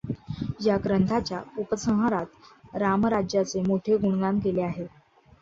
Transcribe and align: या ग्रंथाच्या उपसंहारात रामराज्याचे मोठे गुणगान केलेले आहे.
या 0.61 0.77
ग्रंथाच्या 0.85 1.41
उपसंहारात 1.57 2.75
रामराज्याचे 2.75 3.61
मोठे 3.61 3.97
गुणगान 3.97 4.39
केलेले 4.39 4.61
आहे. 4.63 4.87